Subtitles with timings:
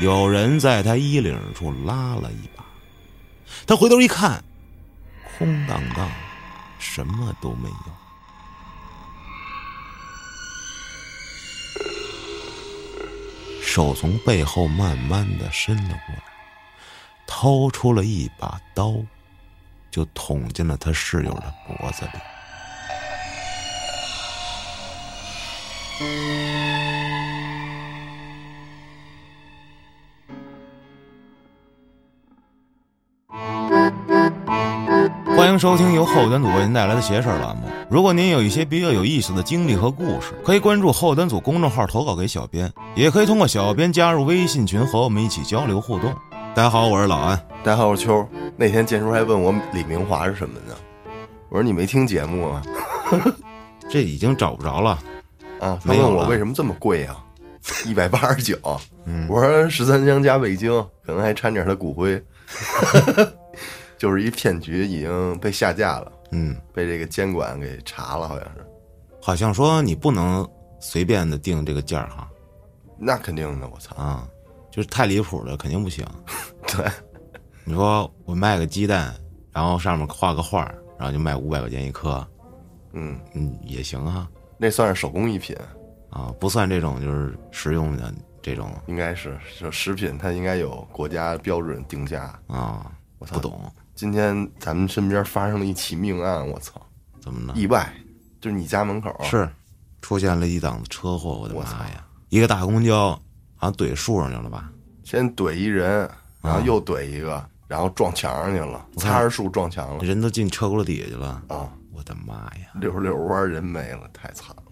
[0.00, 2.64] 有人在他衣领处拉了一把。
[3.66, 4.42] 他回头一看，
[5.38, 6.10] 空荡荡，
[6.78, 7.92] 什么都没有。
[13.62, 16.22] 手从背后慢慢的伸了过来，
[17.26, 18.94] 掏出了一把刀，
[19.90, 22.10] 就捅进了他室友的脖子里。
[35.52, 37.64] 迎收听由后端组为您带来的邪事儿栏目。
[37.90, 46.14] 如果您有一些比较有意思的经历和故事，可以关注后端组公众号投稿给小编，也可以通过小编加入微信群和我们一起交流互动。
[46.54, 47.36] 大家好，我是老安。
[47.62, 48.26] 大家好，我是秋。
[48.56, 50.74] 那天建叔还问我李明华是什么呢？
[51.50, 52.62] 我说你没听节目啊？
[53.90, 54.98] 这已经找不着了
[55.60, 55.78] 啊！
[55.84, 57.22] 他没有了问我为什么这么贵啊？
[57.84, 58.56] 一百八十九。
[59.04, 60.72] 嗯我说十三香加味精，
[61.04, 62.22] 可能还掺点他骨灰，
[64.02, 68.66] 就是一骗局，已经被下架了，嗯，被这个监管给查了，好像是。
[69.22, 70.44] 好像说你不能
[70.80, 72.28] 随便的定这个价儿哈。
[72.98, 73.94] 那肯定的，我操！
[73.94, 74.28] 啊，
[74.72, 76.04] 就是太离谱了，肯定不行。
[76.66, 76.84] 对，
[77.62, 79.14] 你说我卖个鸡蛋，
[79.52, 82.26] 然后上面画个画儿，然后就卖五百块钱一颗，
[82.94, 84.28] 嗯，嗯，也行啊。
[84.58, 85.56] 那算是手工艺品，
[86.10, 88.68] 啊，不算这种就是实用的这种。
[88.88, 92.36] 应该是就食品，它应该有国家标准定价。
[92.48, 93.36] 啊，我操。
[93.36, 96.80] 不懂今天咱们身边发生了一起命案，我操！
[97.20, 97.58] 怎么了？
[97.58, 97.92] 意外，
[98.40, 99.48] 就是你家门口是
[100.00, 102.04] 出现了一档子车祸，我的妈呀！
[102.30, 103.10] 一个大公交
[103.54, 104.72] 好像怼树上去了吧？
[105.04, 111.70] 先怼一人，然后又怼一个，然后撞墙上去了，擦着树撞墙了人都进车轱辘底下去了，啊！
[111.92, 112.72] 我的妈呀！
[112.80, 114.62] 六十六弯人没了，太惨了。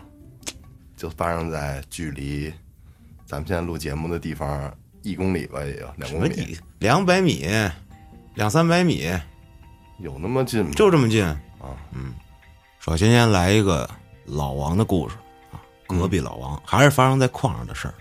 [0.97, 2.53] 就发生在距离
[3.25, 7.47] 咱们现在录节目的地方一公里吧，也有两公里，两百米，
[8.41, 9.07] 两三百米，
[9.99, 10.71] 有那么近吗？
[10.75, 12.15] 就这么近啊，嗯。
[12.79, 13.87] 首先先来一个
[14.25, 15.15] 老王的故事
[15.53, 17.93] 啊，隔壁老王、还是发生在矿上的事儿，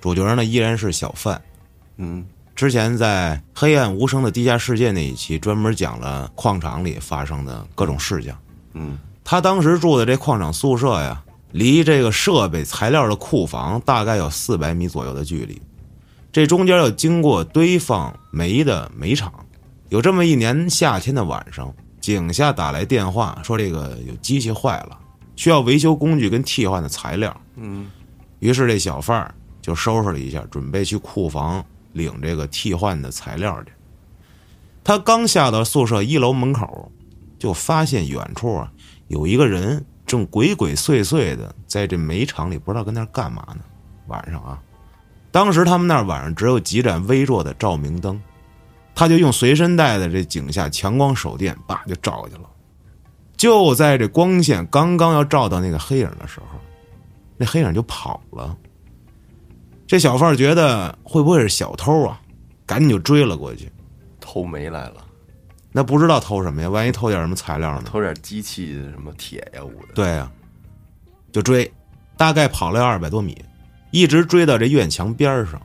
[0.00, 1.40] 主角呢依然是小范。
[1.98, 2.26] 嗯
[2.56, 8.34] 之前在《黑暗无声的地下世界》那一期专门讲了矿场里发生的各种事情。
[8.72, 11.22] 嗯他当时住的这矿场宿舍呀，
[11.52, 15.62] 离这个设备材料的库房大概有四百米左右的距离，
[16.32, 19.32] 这中间要经过堆放煤的煤厂。
[19.90, 24.96] 有这么一年夏天的晚上，井下打来电话说这个有机器坏了，
[25.34, 27.36] 需要维修工具跟替换的材料。
[27.56, 27.90] 嗯
[28.38, 31.62] 于是这小贩儿就收拾了一下，准备去库房
[31.92, 33.72] 领这个替换的材料去。
[34.84, 36.90] 他刚下到宿舍一楼门口，
[37.36, 38.72] 就发现远处啊
[39.08, 43.58] 有一个人正鬼鬼祟祟的在这煤场里，不知道跟那儿干嘛呢。
[44.06, 44.58] 晚上啊，
[45.32, 48.18] 当时他们那儿晚上只有几盏微弱的照明灯，
[49.00, 52.42] 他就用随身带的这井下强光手电，叭就照过去了。
[53.34, 56.60] 就在这光线刚刚要照到那个黑影的时候，
[57.38, 58.54] 那黑影就跑了。
[59.86, 62.20] 这小贩觉得会不会是小偷啊？
[62.66, 63.72] 赶紧就追了过去。
[64.20, 64.96] 偷煤来了，
[65.72, 66.68] 那不知道偷什么呀？
[66.68, 67.84] 万一偷点什么材料呢？
[67.86, 69.62] 偷点机器什么铁呀。
[69.94, 70.30] 对呀、
[71.32, 71.72] 就追，
[72.18, 73.42] 大概跑了二百多米，
[73.92, 75.58] 一直追到这院墙边上。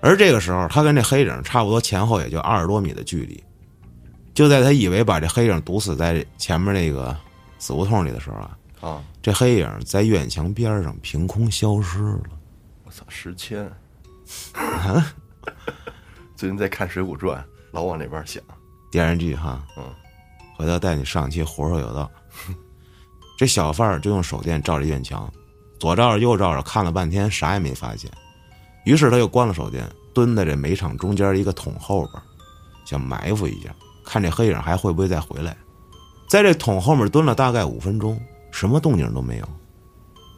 [0.00, 3.42] 而这个时候，他跟这黑影差不多前后也就二十多米的距离。
[4.34, 7.16] 就在他以为把这黑影堵死在前面那个
[7.58, 9.02] 死胡同里的时候啊，啊！
[9.22, 12.20] 这黑影在院墙边上凭空消失了。
[12.84, 13.66] 我操，时迁。
[16.36, 17.40] 最近在看《水浒传》，
[17.72, 18.42] 老往那边想。
[18.90, 19.84] 电视剧哈，嗯，
[20.54, 22.10] 回头带你上期活说有道。
[23.38, 25.32] 这小贩儿就用手电照着院墙，
[25.80, 28.10] 左照着右照着，看了半天啥也没发现。
[28.86, 32.22] 于是他又关了手电，蹲在这煤场中间一个桶后边，
[32.84, 33.74] 想埋伏一下，
[34.04, 35.56] 看这黑影还会不会再回来。
[36.28, 38.16] 在这桶后面蹲了大概五分钟，
[38.52, 39.48] 什么动静都没有。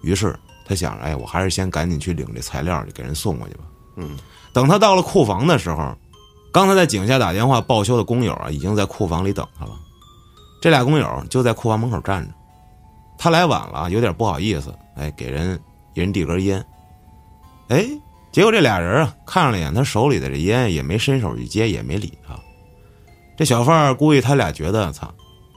[0.02, 3.64] 于是他想着，哎，我还是先赶紧去领这材料去，给人送过去吧。
[3.96, 4.16] 嗯
[4.52, 5.94] 等他到了库房的时候，
[6.50, 9.72] 刚才在井下打电话报修的工友啊，已经在库房里等他了。
[10.62, 12.34] 这俩工友就在库房门口站着，
[13.18, 15.60] 他来晚了，有点不好意思，哎，给人
[15.92, 16.64] 一人递根烟。
[17.68, 17.86] 哎，
[18.38, 22.38] 结果这俩人啊，看了一眼他手里的这烟，也没伸手去接，也没理他。
[23.36, 25.12] 这小贩儿估计他俩觉得，操，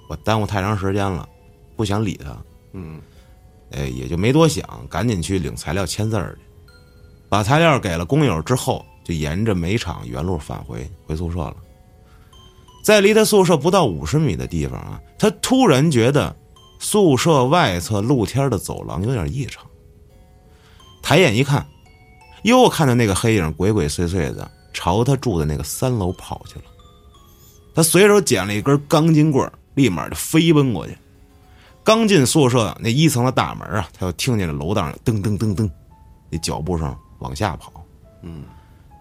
[0.10, 1.30] 我耽误太长时间了，
[1.76, 2.36] 不想理他，
[2.74, 3.00] 嗯
[3.70, 6.42] 哎，也就没多想，赶紧去领材料签字儿去。
[7.30, 11.56] 把材料给了工友之后，就沿着煤厂原路返回回宿舍了。
[12.84, 16.36] 在离他宿舍不到五十米的地方啊，他突然觉得
[16.80, 19.64] 宿舍外侧露天的走廊有点异常。
[21.04, 21.64] 抬眼一看，
[22.44, 26.66] 又看到那个黑影鬼鬼祟祟的朝他住的那个三楼跑去了。
[27.74, 30.98] 他随手捡了一根钢筋棍立马就飞奔过去。
[31.84, 35.70] 刚进宿舍那一层的大门啊，他就听见了楼道上噔噔噔噔，
[36.30, 37.72] 那脚步声往下跑。
[38.22, 38.44] 嗯，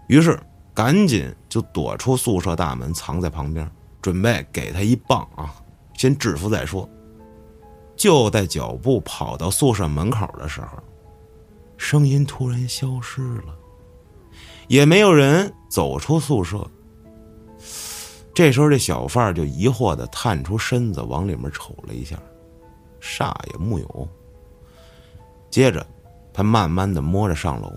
[0.07, 0.39] 于是
[0.73, 3.69] 赶紧就躲出宿舍大门，藏在旁边，
[4.01, 5.53] 准备给他一棒啊，
[5.95, 6.89] 先制服再说。
[7.95, 10.67] 就在脚步跑到宿舍门口的时候，
[11.81, 13.57] 声音突然消失了，
[14.67, 16.69] 也没有人走出宿舍。
[18.35, 22.15] 这时候，这小贩儿就疑惑的探出身子往里面瞅了一下，
[22.99, 24.07] 啥也木有。
[25.49, 25.83] 接着，
[26.31, 27.73] 他慢慢的摸着上楼，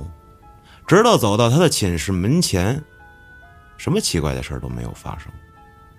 [0.86, 2.84] 直到走到他的寝室门前，
[3.78, 5.32] 什么奇怪的事儿都没有发生，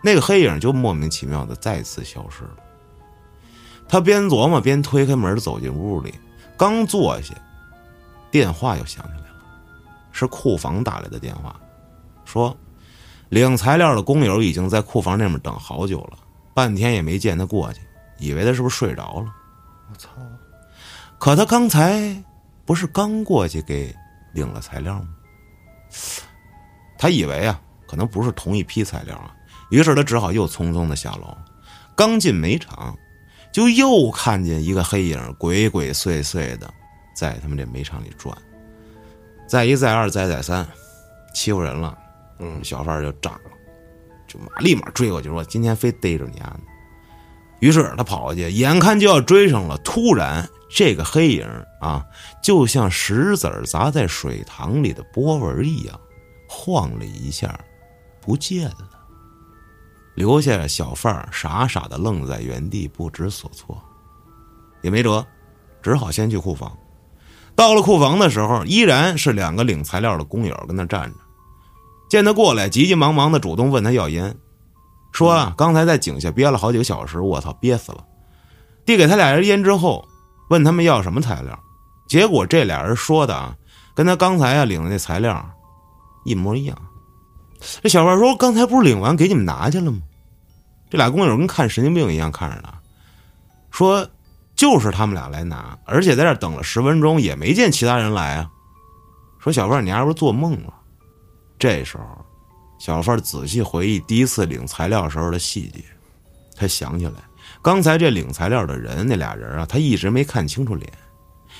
[0.03, 2.57] 那个黑影就莫名其妙的再次消失了。
[3.89, 6.13] 他边琢磨边推开门走进屋里，
[6.55, 7.33] 刚坐下，
[8.35, 9.35] 电话又响起来了，
[10.11, 11.55] 是库房打来的电话，
[12.25, 12.53] 说
[13.29, 16.17] 领材料的工友已经在库房那边等好久了，
[16.53, 17.79] 半天也没见他过去，
[18.17, 19.33] 以为他是不是睡着了。
[19.89, 20.09] 我操！
[21.17, 22.21] 可他刚才
[22.65, 23.95] 不是刚过去给
[24.33, 25.07] 领了材料吗？
[26.97, 29.33] 他以为啊，可能不是同一批材料啊，
[29.69, 31.37] 于是他只好又匆匆的下楼，
[31.95, 32.93] 刚进煤场。
[33.53, 36.69] 就又看见一个黑影鬼鬼祟祟的
[37.15, 38.37] 在他们这煤场里转，
[39.47, 40.67] 再一再二再再三，
[41.33, 41.97] 欺负人了，
[42.39, 43.51] 嗯，小贩就炸了，
[44.27, 46.59] 就马立马追过去说：“今天非逮着你啊！”
[47.61, 51.47] 于是他跑过去，眼看就要追上了，突然这个黑影
[51.79, 52.05] 啊，
[52.43, 55.97] 就像石子砸在水塘里的波纹一样，
[56.49, 57.57] 晃了一下，
[58.19, 58.89] 不见了。
[60.15, 63.81] 留下小贩傻傻的愣在原地，不知所措，
[64.81, 65.25] 也没辙，
[65.81, 66.77] 只好先去库房。
[67.55, 71.15] 到了库房的时候，依然是两个领材料的工友跟那站着。
[72.09, 74.35] 见他过来，急急忙忙的主动问他要烟，
[75.11, 78.03] 说啊，刚才在井下憋了好几个小时，我操，憋死了。
[78.85, 80.05] 递给他俩人烟之后，
[80.49, 81.57] 问他们要什么材料，
[82.07, 83.55] 结果这俩人说的啊，
[83.95, 85.43] 跟他刚才啊领的那材料
[86.25, 86.77] 一模一样。
[87.81, 89.99] 这小贩说：“刚才不是领完给你们拿去了吗？”
[90.91, 92.71] 这俩工友跟看神经病一样看着他，
[93.71, 94.07] 说
[94.55, 98.49] ：“就是他们俩来拿，而且在这等了十分钟也没见其他人来啊。”
[99.39, 100.73] 说：“小范，你是不是做梦了？”
[101.59, 102.03] 这时候，
[102.79, 105.83] 小范仔细回忆第一次领材料时候的细节，
[106.55, 107.13] 他想起来，
[107.61, 110.91] 刚才这领材料的人那俩人啊，他一直没看清楚脸，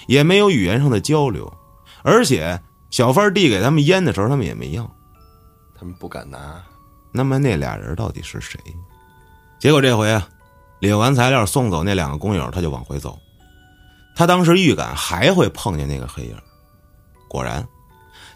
[0.08, 1.52] 也没有语言上的交流，
[2.04, 2.60] 而且
[2.90, 4.90] 小范递给他们烟的时候，他们也没要。
[5.78, 6.62] 他们不敢拿。
[7.12, 8.60] 那么那俩人到底是谁？
[9.60, 10.28] 结果这回啊，
[10.80, 13.18] 领完材料送走那两个工友，他就往回走。
[14.16, 16.36] 他当时预感还会碰见那个黑影，
[17.28, 17.68] 果然，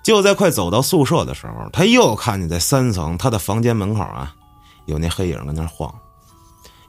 [0.03, 4.35] 就在快走到宿舍的时候，他又看见在三层他的房间门口啊，
[4.85, 5.93] 有那黑影跟那晃。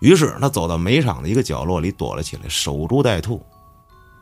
[0.01, 3.45] 于是他走到煤场的一个角落里躲了起来，守株待兔。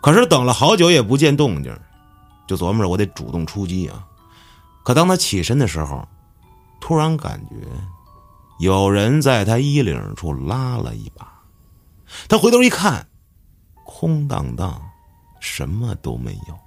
[0.01, 1.75] 可是等了好久也不见动静，
[2.47, 4.05] 就琢磨着我得主动出击啊。
[4.83, 6.07] 可当他起身的时候，
[6.81, 7.55] 突然感觉
[8.59, 11.43] 有人在他衣领处拉了一把，
[12.29, 13.07] 他回头一看，
[13.85, 14.81] 空荡荡，
[15.41, 16.59] 什么都没有。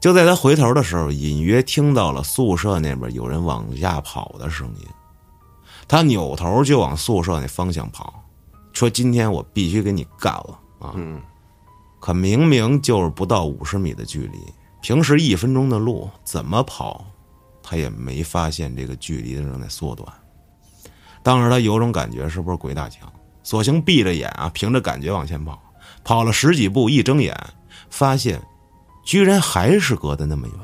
[0.00, 4.86] 就在他回头的时候，隐约听到了宿舍那边有人往下跑的声音。
[5.86, 8.24] 他扭头就往宿舍那方向跑，
[8.72, 11.22] 说：“今天我必须给你干了啊！”嗯，
[12.00, 14.38] 可明明就是不到五十米的距离，
[14.80, 17.04] 平时一分钟的路，怎么跑？
[17.62, 20.12] 他也没发现这个距离正在缩短，
[21.22, 23.10] 当时他有种感觉，是不是鬼打墙？
[23.42, 25.60] 索性闭着眼啊，凭着感觉往前跑，
[26.04, 27.36] 跑了十几步，一睁眼
[27.90, 28.42] 发现，
[29.04, 30.56] 居然还是隔得那么远。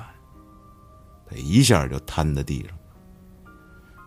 [1.29, 2.77] 他一下就瘫在地上，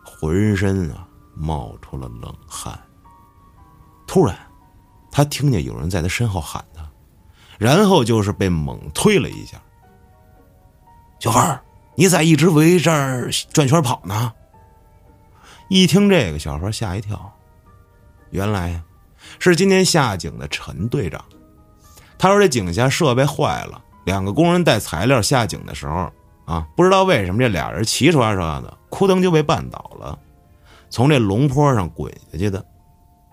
[0.04, 2.78] 浑身啊冒出了冷汗。
[4.06, 4.36] 突然，
[5.10, 6.82] 他听见有人在他身后喊他，
[7.58, 9.60] 然后就是被猛推了一下。
[11.18, 11.60] 小孩。
[11.94, 14.32] 你咋一直围这儿转圈跑呢？
[15.72, 17.32] 一听这个，小孩吓一跳，
[18.28, 18.84] 原来呀
[19.38, 21.24] 是今天下井的陈队长。
[22.18, 26.12] 他说这井下设备坏了，两个工人带材料下井的时候
[26.44, 30.18] 啊，不知道为什么这俩人齐刷刷的，扑腾就被绊倒了，
[30.90, 32.62] 从这龙坡上滚下去的。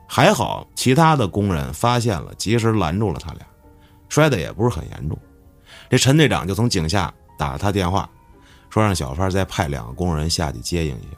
[0.07, 3.45] 还好其他的工人发现了，及时拦住了他俩，
[4.07, 5.19] 摔的也不是很严重。
[5.89, 8.09] 这陈队长就从井下打了他电话。
[8.69, 11.17] 说让小贩再派两个工人下去接应一下，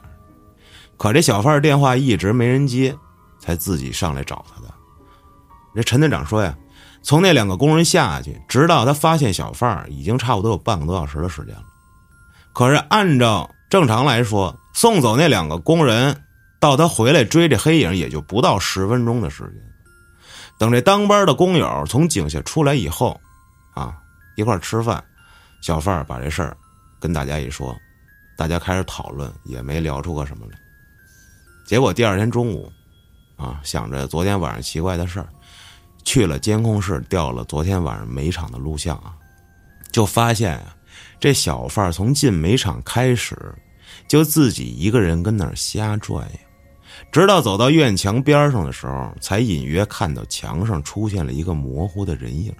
[1.02, 2.96] 可这小贩电话一直没人接，
[3.40, 4.72] 才自己上来找他的。
[5.74, 6.56] 这陈队长说呀
[7.02, 11.64] ：“从那两个工人下去，直到他发现小贩，已经差不多有半个多小时的时间了。
[12.52, 16.22] 可是按照正常来说，送走那两个工人，
[16.60, 19.54] 到他回来追这黑影，也就不到十分钟的时间。
[20.56, 23.20] 等这当班的工友从井下出来以后，
[23.74, 23.96] 啊，
[24.36, 25.02] 一块吃饭，
[25.62, 26.56] 小贩把这事儿
[27.00, 27.76] 跟大家一说，
[28.36, 30.56] 大家开始讨论，也没聊出个什么来。
[31.72, 32.70] 结果第二天中午，
[33.34, 35.28] 啊，想着昨天晚上奇怪的事儿，
[36.04, 39.16] 去了监控室调了昨天晚上煤场的录像啊，
[39.90, 40.76] 就发现啊，
[41.18, 43.34] 这小贩从进煤场开始，
[44.06, 46.38] 就自己一个人跟那儿瞎转悠，
[47.10, 52.54] 直到走到院墙边上的时候，才隐约看到墙上出现了一个模糊的人影。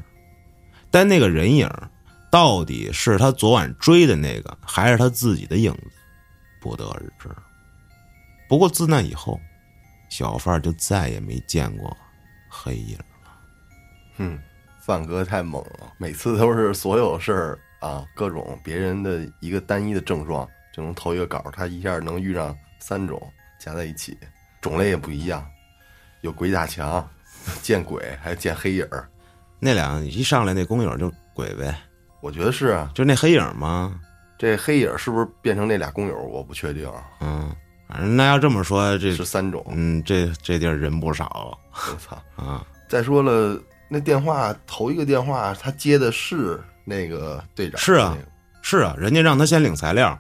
[0.90, 1.68] 但那个人影
[2.30, 5.90] 到底是他昨晚追的那个，还是他自己的影子，
[6.62, 7.28] 不得而知。
[8.52, 9.40] 不过自那以后，
[10.10, 11.96] 小贩儿就再也没见过
[12.50, 13.32] 黑影了。
[14.18, 14.38] 哼，
[14.78, 23.18] 范哥太猛了，每次都是所有事儿啊，各种别人的一个单一的症状就能投一个稿，他一下能遇上三种
[23.58, 24.18] 加在一起，
[24.60, 25.42] 种类也不一样，
[26.20, 27.08] 有鬼打墙、
[27.62, 29.08] 见鬼，还有见黑影儿。
[29.58, 31.74] 那俩一上来那工友就鬼呗，
[32.20, 33.98] 我觉得是啊，就那黑影吗？
[34.36, 36.18] 这黑影儿是不是变成那俩工友？
[36.20, 37.50] 我不确定，嗯，
[37.92, 39.62] 反正那要这么说，这是三种。
[39.68, 42.16] 嗯，这这地儿人不少我操！
[42.42, 42.64] 啊。
[42.88, 48.28] 再说了，那电话头一个电话他接的是那个队长，是啊那个
[48.62, 50.18] 是啊，人家让他先领材料，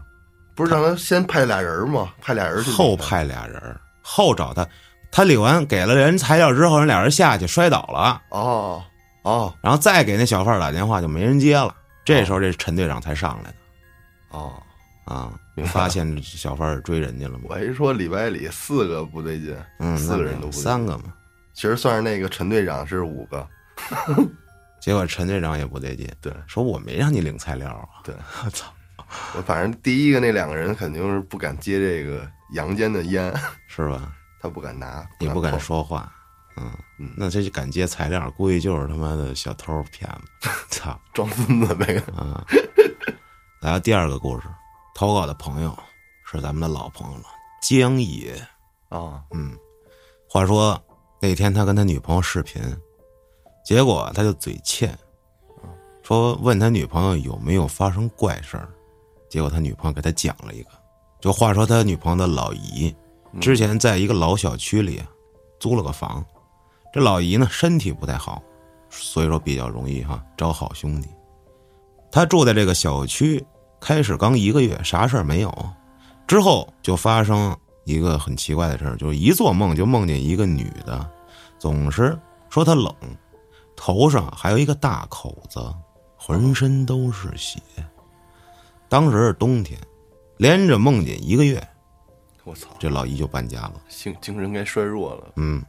[0.54, 2.10] 不是让他先派俩人吗？
[2.20, 4.68] 派俩人去后派俩人，后找他，
[5.10, 8.82] 他领完给了人材料之后，人俩人下去摔倒了，哦
[9.22, 11.74] 哦然后再给那小贩打电话就没人接了。
[12.04, 13.56] 这时候这陈队长才上来的
[14.30, 14.52] 哦，
[15.04, 17.44] 啊， 明白了发现小贩儿追人家了吗。
[17.48, 21.12] 我一说里外里四个不对劲，嗯，四个人都不对三个嘛，
[21.52, 23.46] 其实算是那个陈队长是五个，
[24.80, 28.02] 结果陈队长也不对劲，对说我没让你领材料啊。
[28.04, 28.72] 对， 我操，
[29.36, 33.32] 我反正第一个那两个人肯定是不敢接这个阳间的烟，
[33.68, 34.12] 是吧？
[34.40, 36.12] 他不敢拿，也不敢，说话，
[36.56, 36.68] 嗯
[36.98, 42.02] 嗯，那这就敢接材料，估计就是他妈的小偷骗子，操装孙子呗。
[42.16, 42.44] 啊！
[43.60, 44.48] 来到第二个故事，
[44.94, 45.76] 投稿的朋友
[46.24, 47.24] 是咱们的老朋友了，
[47.62, 48.34] 江野。
[48.88, 49.56] 啊，嗯，
[50.28, 50.78] 话说
[51.20, 52.62] 那天他跟他女朋友视频，
[53.64, 54.96] 结果他就嘴欠，
[56.02, 58.68] 说问他女朋友有没有发生怪事儿，
[59.30, 60.70] 结果他女朋友给他讲了一个，
[61.20, 62.94] 就话说他女朋友的老姨
[63.40, 65.08] 之前在一个老小区里啊
[65.58, 66.22] 租了个房，
[66.92, 68.42] 这老姨呢身体不太好，
[68.90, 71.08] 所以说比较容易哈招好兄弟。
[72.10, 73.42] 他住在这个小区，
[73.82, 75.52] 开始刚一个月，啥事儿没有，
[76.28, 81.10] 之后就发生一个很奇怪的事儿，就是一做梦就梦见一个女的，
[81.58, 82.16] 总是
[82.48, 82.94] 说她冷，
[83.74, 85.60] 头上还有一个大口子，
[86.16, 87.60] 浑身都是血。
[88.88, 89.76] 当时是冬天，
[90.36, 91.60] 连着梦见一个月，
[92.44, 93.82] 我操，这老姨就搬家了。
[93.88, 95.32] 精精神该衰弱了。
[95.34, 95.60] 嗯，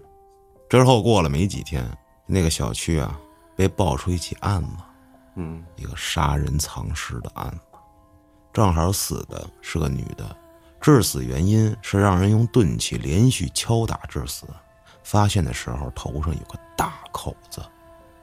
[0.70, 1.84] 之后过了没几天，
[2.28, 3.20] 那个小区啊
[3.56, 4.84] 被爆出一起案子，
[5.38, 7.73] 嗯，一个杀人藏尸的案子，
[8.54, 10.36] 正好死的是个女的，
[10.80, 14.46] 致死原因是让人用钝器连续敲打致死，
[15.04, 17.62] 发现的时候头上有个大口子，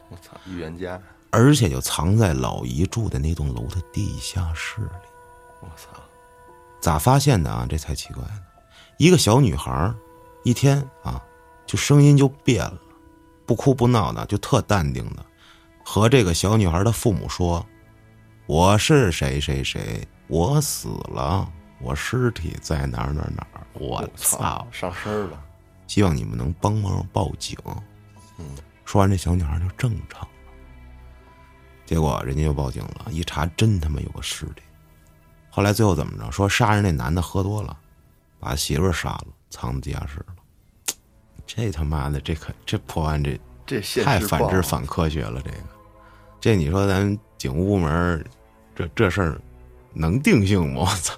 [0.09, 5.09] 我操，预言家，而且就藏在老姨住的那栋楼的地下室里。
[5.61, 5.89] 我操，
[6.81, 7.67] 咋发现的啊？
[7.69, 8.41] 这才奇怪呢。
[8.99, 9.93] 一个小女孩，
[10.45, 11.21] 一天啊，
[11.67, 12.79] 就声音就变了，
[13.47, 15.25] 不哭不闹的，就特淡定的，
[15.85, 17.67] 和这个小女孩的父母说
[18.47, 21.47] ：“我是谁谁谁，我死了，
[21.81, 24.67] 我尸体在哪儿哪儿哪儿。”我我操！
[24.71, 25.43] 上身了。
[25.89, 27.59] 希望你们能帮忙报警。
[28.39, 28.47] 嗯，
[28.85, 30.29] 说完，这小女孩就正常了。
[31.85, 34.63] 结果人家就报警了，一查真他妈有个尸体。
[35.51, 36.31] 后来最后怎么着？
[36.31, 37.77] 说杀人那男的喝多了，
[38.39, 40.95] 把媳妇儿杀了，藏在地下室了。
[41.45, 45.43] 这他妈的，这可这破案这这太反智反科学了。
[45.43, 45.57] 这个，
[46.41, 48.25] 这你说咱警务部门儿
[48.77, 49.41] 这这事儿
[49.93, 50.81] 能定性吗？
[50.83, 51.15] 我操！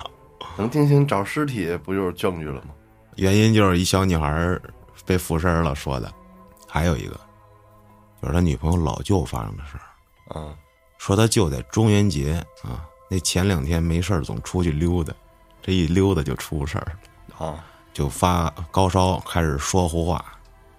[0.57, 2.69] 能定性找尸体不就是证据了吗？
[3.17, 4.59] 原因就是一小女孩
[5.05, 6.13] 被附身了说的，
[6.69, 7.19] 还有一个
[8.21, 10.55] 就是他女朋友老舅发生的事儿，啊，
[10.99, 15.13] 说他舅在中元节啊那前两天没事儿总出去溜达，
[15.61, 16.93] 这一溜达就出事儿
[17.39, 20.25] 了，啊，就发高烧，开始说胡话，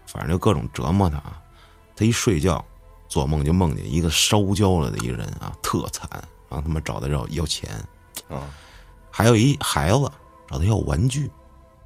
[0.07, 1.21] 反正就各种折磨他。
[1.95, 2.63] 他一睡觉，
[3.07, 6.09] 做梦就梦见一个烧焦了的一个人啊，特惨，
[6.53, 7.67] 然后他们找他要要钱，
[8.29, 8.47] 啊，
[9.09, 9.99] 还有一孩子
[10.47, 11.27] 找他要玩具，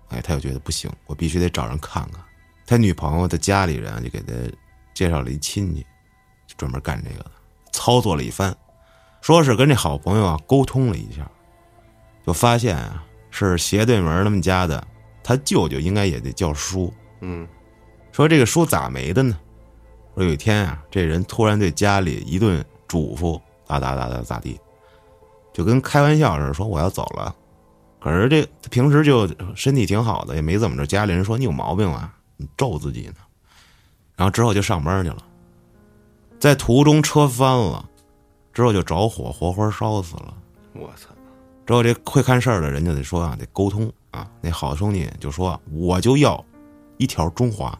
[0.09, 2.21] 哎，他又觉得不行，我必须得找人看看。
[2.65, 4.33] 他女朋友的家里人就给他
[4.93, 5.85] 介绍了一亲戚，
[6.45, 7.31] 就专门干这个的，
[7.71, 8.53] 操作了一番，
[9.21, 11.25] 说是跟这好朋友啊沟通了一下，
[12.25, 14.85] 就发现啊是斜对门他们家的，
[15.23, 16.93] 他舅舅应该也得叫叔。
[17.21, 17.47] 嗯
[18.11, 19.39] 说这个叔咋没的呢？
[20.13, 24.59] 说有一天啊，这人突然对家里一顿嘱咐，咋咋咋咋咋地，
[25.53, 27.35] 就跟开玩笑似的，说我要走了。
[27.99, 30.85] 可是这他平时就身体挺好的，也没怎么着。
[30.85, 33.15] 家里人说你有毛病啊，你咒自己呢。
[34.15, 35.17] 然后之后就上班去了，
[36.39, 37.87] 在途中车翻了，
[38.53, 40.33] 之后就着火，活活烧死了。
[40.73, 41.09] 我操，
[41.65, 44.27] 之后这会看事儿的人就得说啊，得沟通啊。
[44.41, 46.43] 那好兄弟就说我就要
[46.97, 47.77] 一条中华。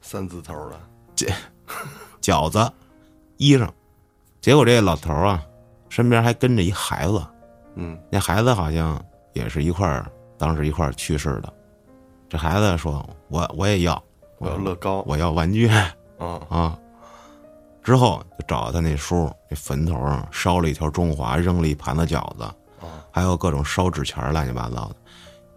[0.00, 0.80] 三字头的
[1.14, 1.26] 这，
[2.22, 2.72] 饺子、
[3.36, 3.68] 衣裳，
[4.48, 5.44] 结果这老头儿啊，
[5.90, 7.22] 身边还跟着一孩子，
[7.74, 7.98] 嗯。
[8.10, 8.98] 那孩子好像
[9.34, 11.52] 也是一块儿，当时一块儿去世的。
[12.30, 14.02] 这孩子说：“我我也要，
[14.38, 15.04] 我要乐高。
[15.06, 15.68] 我要玩具。
[15.68, 16.78] 啊，啊。”
[17.84, 22.44] 之后就找他那叔，那坟头上烧了一条中华，扔了一盘子饺子，
[22.80, 24.96] 啊还有各种烧纸钱儿乱七八糟的。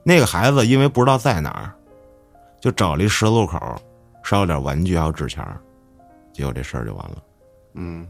[0.03, 1.71] 那个孩子因为不知道在哪儿，
[2.59, 3.57] 就找了一十字路口，
[4.21, 5.61] 烧了点玩具还有纸钱儿，
[6.33, 7.15] 结果这事儿就完了。
[7.75, 8.05] 嗯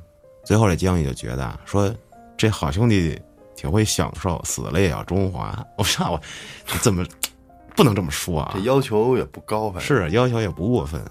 [0.51, 1.89] 最后这江宇就觉得啊说，
[2.36, 3.17] 这好兄弟
[3.55, 5.58] 挺会享受，死了也要中华。
[5.79, 6.20] 我操我
[6.81, 7.05] 怎么
[7.74, 11.01] 不能这么说啊这，要求也不高，反正是要求也不过分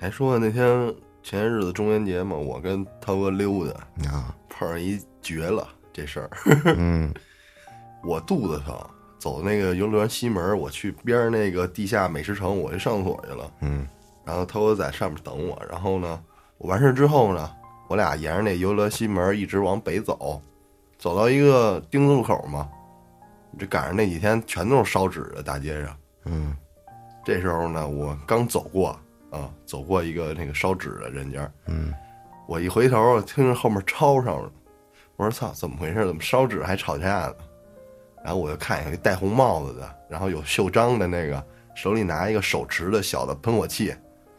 [0.00, 0.86] 还说那天
[1.22, 4.34] 前些日子中元节嘛，我跟涛哥溜达，啊。
[4.48, 6.30] 碰上一绝了这事儿，
[6.78, 7.12] 嗯
[8.02, 8.74] 我肚子疼，
[9.18, 13.50] 走那个游乐园西门，我去边儿那个地下美食城，我去上厕所去了。
[13.60, 13.86] 嗯
[14.24, 16.18] 然后涛哥在上面等我，然后呢，
[16.56, 17.50] 我完事之后呢，
[17.88, 20.40] 我俩沿着那游乐西门一直往北走，
[20.98, 22.68] 走到一个丁字路口嘛，
[23.58, 25.96] 这赶上那几天全都是烧纸的大街上。
[26.24, 26.56] 嗯
[27.24, 28.96] 这时候呢，我刚走过
[29.30, 31.92] 啊，走过一个那个烧纸的人家，嗯，
[32.46, 34.50] 我一回头，听着后面吵吵了，
[35.16, 36.06] 我说操，怎么回事？
[36.06, 37.34] 怎么烧纸还吵架呢？
[38.24, 41.44] 然后我就看有一戴红帽子的，然后有袖章的那个，
[41.74, 43.94] 手里拿一个手持的小的喷火器，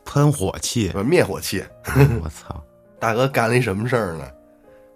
[0.05, 1.63] 喷火器，不是灭火器。
[2.23, 2.63] 我操！
[2.99, 4.25] 大哥干了一什么事儿呢？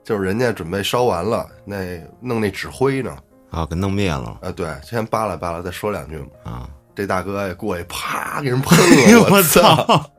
[0.03, 1.75] 就是人家准备烧完了，那
[2.19, 3.15] 弄那纸灰呢，
[3.51, 6.27] 啊，给弄灭了啊，对，先扒拉扒拉，再说两句嘛。
[6.43, 6.69] 啊！
[6.95, 10.11] 这大哥也过去，啪给人喷了，哎呦我操！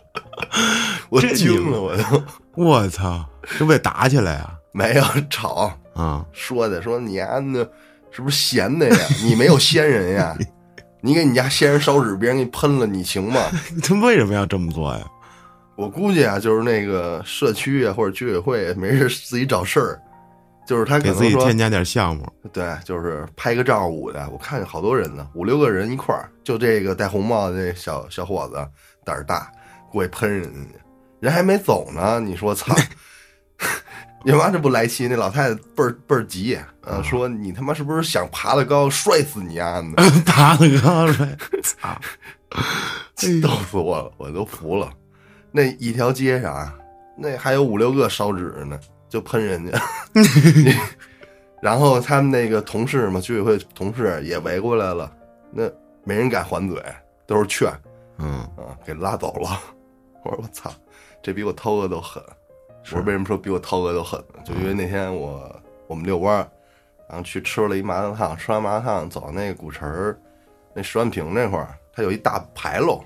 [1.08, 2.22] 我这惊了，我都
[2.62, 3.24] 我操！
[3.58, 4.54] 这不得打起来啊？
[4.72, 6.24] 没有吵，啊！
[6.32, 7.68] 说的说你丫的
[8.10, 8.96] 是不是闲的呀？
[9.24, 10.36] 你没有仙人呀？
[11.00, 13.40] 你给你家仙人烧纸，别人给你喷了，你行吗？
[13.82, 15.04] 他为什么要这么做呀？
[15.76, 20.00] 我估计啊，就是那个社区啊或者居委会没事自己找事儿，
[20.66, 22.26] 就是他给自己添加点项目。
[22.52, 24.28] 对，就是拍个照舞的。
[24.30, 28.66] 我看见好多人呢，五六个人一块儿，就这个戴红帽的这小小伙子
[29.04, 29.52] 胆儿大，
[29.92, 30.78] 过去喷人家，
[31.20, 32.18] 人还没走呢。
[32.20, 32.74] 你说操，
[34.24, 35.06] 你妈这不来气？
[35.06, 40.10] 那老太太倍儿倍儿急，呃，说你他妈是不是想爬得高摔死你丫的？
[40.24, 42.00] 打的高摔， 操！
[43.42, 44.90] 逗死我了，我都服了。
[45.56, 46.78] 那一条街上啊，
[47.16, 49.72] 那还有五六个烧纸呢，就喷人家。
[51.62, 55.10] 然后他们那个同事嘛，居委会同事也围过来了，
[55.50, 55.62] 那
[56.04, 56.78] 没人敢还嘴，
[57.26, 57.72] 都是劝
[58.18, 59.58] 嗯啊，给拉走了。
[60.22, 60.70] 我说我操，
[61.22, 62.22] 这比我涛哥都狠。
[62.68, 64.40] 我说为什么说比我涛哥都狠呢？
[64.44, 66.46] 就因为那天我我们遛弯儿，
[67.08, 70.20] 然后去吃了一麻辣烫，吃完麻辣烫走到那个古城儿
[70.74, 73.02] 那十万坪那块儿，它有一大牌楼。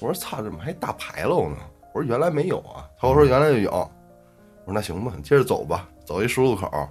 [0.00, 1.56] 我说操，怎么还大牌楼呢？
[1.92, 2.86] 我说原来没有啊。
[3.00, 3.70] 涛哥说原来就有。
[3.70, 5.88] 我说那行吧，接着走吧。
[6.04, 6.88] 走一十字路口，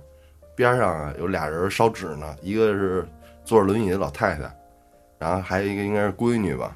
[0.56, 3.08] 边上啊有俩人烧纸呢，一个是
[3.46, 4.52] 坐着轮椅的老太太，
[5.18, 6.76] 然后还有一个应该是闺女吧。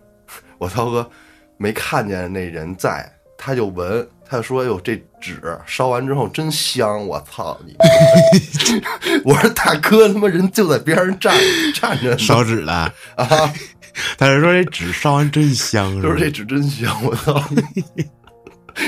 [0.58, 1.08] 我涛哥
[1.56, 7.76] 没看见那人在，他就闻，他就说：“哎呦，这纸烧完之后真香！”我操你！
[9.24, 11.34] 我说大哥，他妈人就在边上站
[11.74, 13.52] 站着烧纸的，啊，
[14.18, 16.94] 他是说这纸烧完真香，就是这纸真香！
[17.04, 17.34] 我操！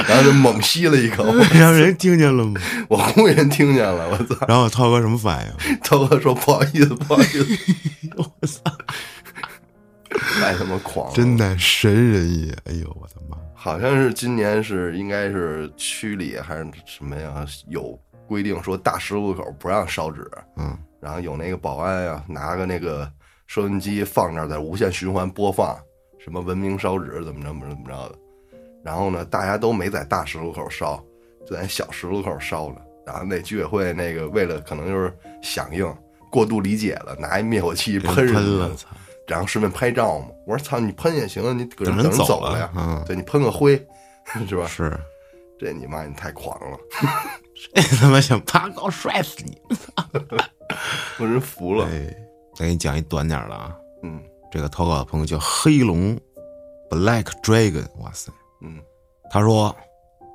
[0.08, 2.58] 然后就猛吸了一口， 让人听见了吗？
[2.88, 4.46] 我估计人听见了，我操！
[4.48, 5.78] 然后涛哥什么反应？
[5.82, 7.46] 涛哥说：“不好意思，不好意思。
[8.16, 8.62] 我操，”
[10.40, 11.14] 太他妈狂了！
[11.14, 12.52] 真的神人也！
[12.64, 13.36] 哎呦，我的妈！
[13.54, 17.44] 好像是今年是应该是区里还是什么呀？
[17.68, 23.10] 有规定说大十字路口不让烧纸，嗯然后有那个保安呀、拿个那个
[23.54, 25.78] 收音机放那儿，在无限循环播放
[26.18, 28.18] 什么文明烧纸怎么着怎么着怎么着的。
[28.82, 31.00] 然后呢，大家都没在大十字路口烧，
[31.46, 32.82] 就在小十字路口烧了。
[33.06, 35.86] 然后那居委会那个为了可能就是响应，
[36.32, 38.88] 过度理解了，拿一灭火器喷喷了，操！
[39.28, 40.26] 然后顺便拍照嘛。
[40.48, 42.72] 我说操，你喷也行啊，你搁这等等人走了了呀。
[42.74, 43.76] 嗯对你喷个灰，
[44.48, 44.66] 是吧？
[44.66, 44.98] 是，
[45.60, 46.76] 这你妈你太狂了，
[47.72, 49.56] 这他妈想爬高摔死你！
[51.20, 51.86] 我真服了。
[51.86, 52.12] 哎，
[52.54, 54.22] 再给你讲一短点儿的啊，嗯。
[54.50, 56.16] 这个投稿的朋友叫黑龙
[56.88, 58.30] Black Dragon，哇塞，
[58.62, 58.78] 嗯。
[59.30, 59.74] 他说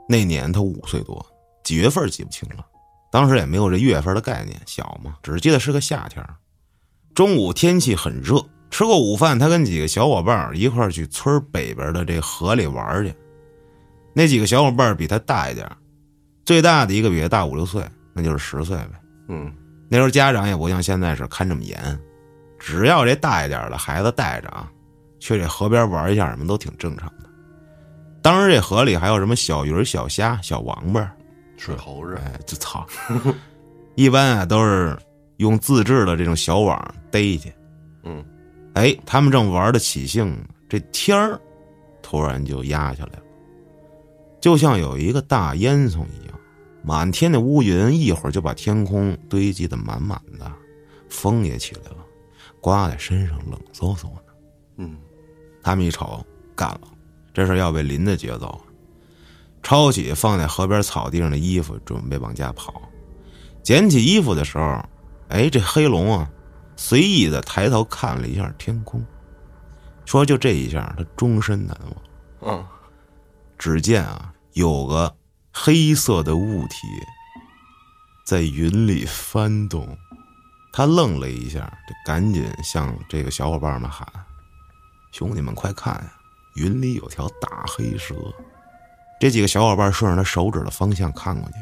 [0.10, 1.25] 那年他五岁多，
[1.63, 2.65] 几月份记不清了，
[3.12, 6.21] 当时也没有这月份的概念，小嘛，只记得是个夏天。
[6.21, 6.36] 儿。
[7.15, 13.13] 中午天气很热，吃过午饭，他跟几个小伙伴儿一块儿去村北边的这河里玩儿去。
[14.13, 15.77] 那几个小伙伴儿比他大一点儿，
[16.43, 18.91] 最大的一个比他大五六岁，那就是十岁呗。
[19.29, 19.53] 嗯。
[19.89, 21.99] 那时候家长也不像现在是看这么严，
[22.69, 24.69] 只要这大一点的孩子带着啊，
[25.19, 27.27] 去这河边玩一下，什么都挺正常的。
[28.21, 31.12] 当时这河里还有什么小鱼、小虾、小王八，
[31.58, 32.86] 水猴子，哎，就操，
[33.95, 34.95] 一般啊都是
[35.38, 36.79] 用自制的这种小网
[37.10, 37.51] 逮去。
[38.03, 38.23] 嗯。
[38.75, 41.41] 哎，他们正玩的起兴呢，这天儿
[42.03, 43.23] 突然就压下来了，
[44.39, 46.39] 就像有一个大烟囱一样，
[46.84, 50.49] 满天的乌云一会儿就把天空堆积的满满的，
[51.10, 51.98] 风也起来了，
[52.62, 54.26] 刮在身上冷飕飕的。
[54.78, 54.98] 嗯
[55.62, 56.82] 他们一瞅，干了，
[57.34, 58.60] 这是要被淋的节奏。
[59.62, 62.82] 抄起放在河边草地上的衣服，准备往家跑。
[63.62, 64.82] 捡起衣服的时候，
[65.28, 66.32] 哎，这黑龙啊，
[66.78, 69.06] 随意的抬头看了一下天空，
[70.06, 71.78] 说：“就这一下，他终身难
[72.39, 72.58] 忘。
[72.58, 72.65] 嗯，”
[73.60, 75.13] 只见啊，有个
[75.52, 76.88] 黑色的物体
[78.26, 79.95] 在云里翻动。
[80.71, 84.08] 他愣了一下，就赶紧向这个小伙伴们喊
[85.12, 86.13] ：“兄弟们，快看呀！
[86.55, 88.15] 云里有条大黑蛇！”
[89.19, 91.58] 这几个小伙伴顺着他手指的方向看过去，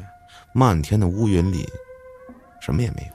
[0.53, 1.67] 漫天的乌云里
[2.61, 3.13] 什么也没有。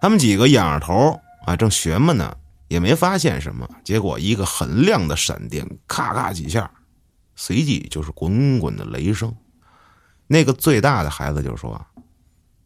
[0.00, 2.36] 他们几个仰着头啊，正学么呢，
[2.68, 3.68] 也没发现什么。
[3.84, 6.70] 结果一个很亮的闪电，咔咔几下，
[7.36, 9.34] 随即就是滚滚的雷声。
[10.26, 11.86] 那个最大的孩子就说：“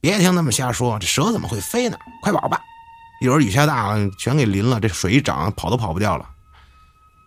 [0.01, 1.99] 别听他们瞎说，这蛇怎么会飞呢？
[2.23, 2.61] 快跑吧！
[3.21, 6.29] 一会儿雨下大了，全给淋了，这水一涨，跑都跑不掉了。”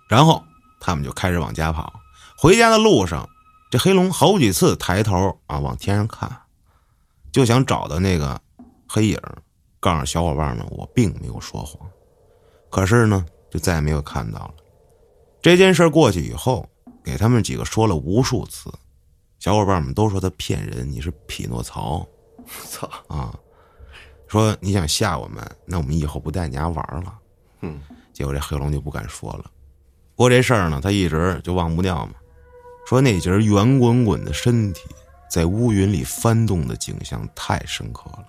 [0.10, 0.44] 然后
[0.80, 1.94] 他们就开始往家跑。
[2.36, 3.30] 回家的路上，
[3.70, 6.30] 这黑龙好几次抬头啊往天上看，
[7.32, 8.42] 就想找到那个
[8.88, 9.20] 黑影，
[9.80, 11.88] 告诉小伙伴们我并没有说谎。
[12.72, 14.54] 可是呢，就再也没有看到了。
[15.42, 16.68] 这件事过去以后，
[17.04, 18.74] 给他们几个说了无数次，
[19.40, 22.06] 小伙伴们都说他骗人，你是匹诺曹
[22.70, 23.34] 操，啊，
[24.28, 27.14] 说你想吓我们，那我们以后不带你家玩了。
[27.62, 29.46] 嗯结果这黑龙就不敢说了。
[30.16, 32.14] 不过这事儿呢，他一直就忘不掉嘛。
[32.88, 34.82] 说那节圆滚滚的身体
[35.30, 38.26] 在乌云里翻动的景象太深刻了，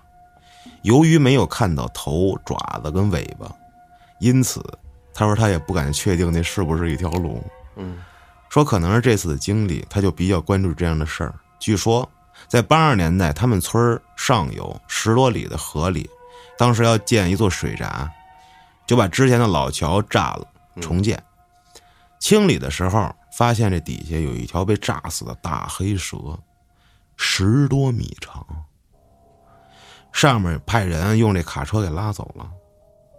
[0.81, 3.53] 由于没有看到头、爪子跟尾巴，
[4.19, 4.63] 因此
[5.13, 7.43] 他说他也不敢确定那是不是一条龙。
[7.75, 7.97] 嗯
[8.49, 11.35] 说可能是这次的经历，他就比较关注这样的事儿。
[11.59, 12.09] 据说
[12.47, 16.09] 在八十年代，他们村儿上游十多里的河里，
[16.57, 18.09] 当时要建一座水闸，
[18.85, 20.47] 就把之前的老桥炸了，
[20.79, 21.21] 重建。
[22.19, 26.17] 清理的时候，发现这底下有一条被炸死的大黑蛇，
[27.17, 28.45] 十多米长。
[30.11, 32.49] 上面派人用这卡车给拉走了。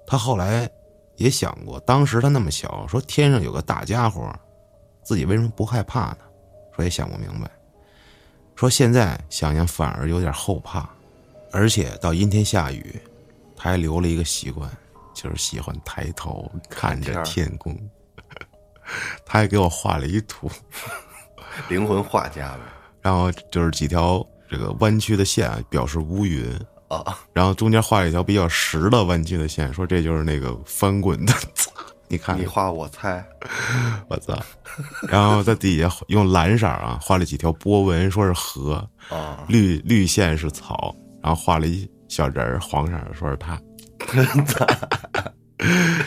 [0.06, 0.68] 他后来
[1.16, 4.34] 也想过，当时他那么小，说天上有个大家伙，
[5.04, 6.18] 自己为什么不害怕呢？
[6.74, 7.50] 说也想不明白。
[8.56, 10.88] 说现在想想反而有点后怕，
[11.52, 12.98] 而且到阴天下雨，
[13.54, 14.68] 他还留了一个习惯，
[15.14, 17.78] 就是喜欢抬头看着天空。
[19.26, 20.50] 他还给我画了一图，
[21.68, 22.60] 灵魂画家呗。
[23.02, 26.50] 然后就是几条这个弯曲的线表示乌云，
[26.88, 31.32] 啊，然后中间画了一条比较实的弯曲的线，说这就是那个翻滚的。
[32.08, 33.24] 你看，你画我猜，
[34.08, 34.38] 我操！
[35.08, 38.74] 然后在底下用蓝色啊画了几条波纹，说是河，
[39.08, 43.60] 啊，绿绿线是草，然后画了一小人儿，黄色的说是他。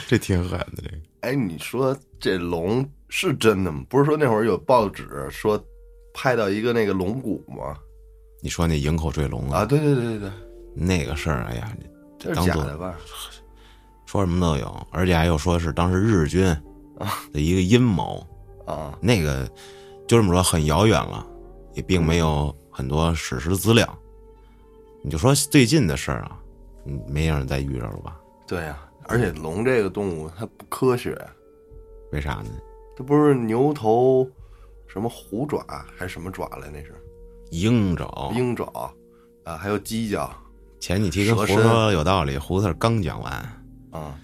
[0.07, 3.83] 这挺狠的，这个哎，你说这龙是真的吗？
[3.89, 5.61] 不是说那会儿有报纸说
[6.13, 7.75] 拍到一个那个龙骨吗？
[8.41, 10.31] 你说那营口坠龙啊，对对对对对，
[10.73, 11.75] 那个事儿，哎呀，
[12.17, 12.95] 这是假的吧？
[14.09, 16.43] 说什么都有，而且还有说是当时日军
[17.31, 18.25] 的一个阴谋，
[18.65, 19.45] 啊，那个
[20.07, 21.23] 就这么说很遥远了，
[21.75, 23.87] 也并没有很多史实资料。
[25.03, 26.39] 你就说最近的事儿啊，
[26.85, 28.19] 嗯，没让人再遇着了吧？
[28.47, 31.15] 对呀、而且龙这个动物它不科学，
[32.11, 32.49] 为啥呢？
[32.97, 34.27] 这不是牛头
[34.87, 35.63] 什么虎爪
[35.95, 36.67] 还是什么爪来？
[36.73, 36.95] 那是
[37.51, 38.91] 鹰爪，鹰爪
[39.43, 40.35] 啊，还有犄角
[40.79, 43.58] 前几期跟胡说有道理，胡子刚讲完，
[43.91, 44.19] 啊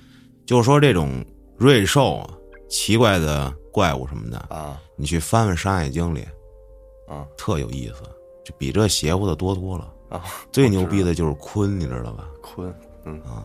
[0.46, 1.24] 就是说这种
[1.58, 2.30] 瑞兽啊、
[2.70, 6.22] 奇怪的怪物什么的，啊，你去翻翻《山海经》里，
[7.08, 8.04] 啊特有意思，
[8.44, 9.92] 就比这邪乎的多多了。
[10.10, 12.30] 啊，最牛逼的就是鲲，你知道吧？
[12.44, 12.72] 鲲，
[13.06, 13.44] 嗯啊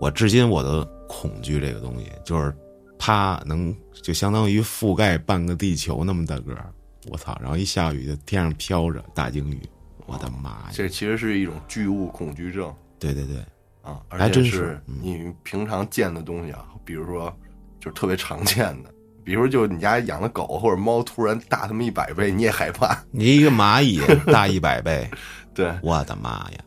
[0.00, 2.52] 我至今我都恐惧这个东西，就是
[2.98, 6.72] 它能就相当于覆盖半个地球那么大个儿，
[7.10, 7.38] 我操！
[7.40, 9.60] 然后一下雨就天上飘着大鲸鱼，
[10.06, 10.70] 我的妈呀！
[10.72, 13.36] 这其实是一种巨物恐惧症对对对，
[13.82, 17.34] 啊，而且是嗯你平常见的东西啊，比如说
[17.78, 18.92] 就是特别常见的，
[19.24, 22.96] 比如就你家养的狗或者猫突然大他妈一百倍，你也害怕。
[23.10, 25.08] 你一个蚂蚁大一百倍，
[25.54, 26.58] 对，我的妈呀！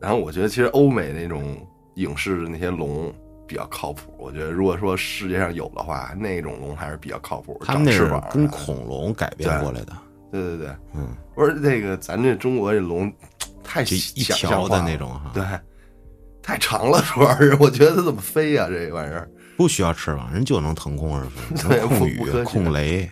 [0.00, 1.56] 然后我觉得其实欧美那种
[1.94, 3.12] 影视的那些龙
[3.46, 4.12] 比较靠谱。
[4.18, 7.60] 我觉得如果说世界上有的话，那种龙还是比较靠谱。
[7.64, 9.92] 他们那是长翅膀跟恐龙改编过来的，
[10.32, 13.12] 对对对，嗯，不是这个咱这中国这龙
[13.62, 15.44] 太就一条的那种哈，对，
[16.42, 21.24] 太长了，主要是我觉得它怎么飞呀、这玩意儿不需要翅膀，人就能腾空而
[21.56, 23.08] 飞，控雨控雷，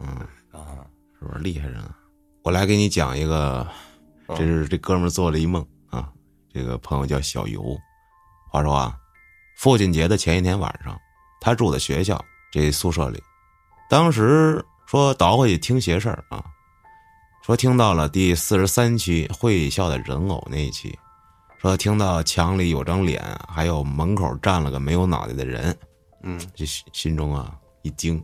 [0.00, 0.08] 嗯，
[0.52, 0.84] 啊，
[1.18, 1.96] 是不是厉害人啊？
[2.42, 3.66] 我来给你讲一个，
[4.26, 6.10] 嗯这是这哥们儿做了一梦啊。
[6.52, 7.76] 这个朋友叫小游，
[8.50, 8.94] 话说啊，
[9.56, 10.98] 父亲节的前一天晚上，
[11.40, 13.22] 他住在学校这宿舍里，
[13.88, 16.44] 当时说倒回去听邪事儿啊，
[17.42, 20.98] 说听到了第四十三期会校的人偶那一期，
[21.64, 25.74] 说听到墙里有张脸，还有门口站了个没有脑袋的人，
[26.22, 26.38] 嗯。
[26.54, 28.22] 这心心中啊一惊，